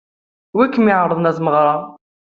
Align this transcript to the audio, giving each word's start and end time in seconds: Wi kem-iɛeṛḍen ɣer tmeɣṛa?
Wi 0.55 0.65
kem-iɛeṛḍen 0.67 1.27
ɣer 1.29 1.35
tmeɣṛa? 1.37 1.75